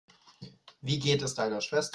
[0.81, 1.89] Wie geht es deiner Schwester?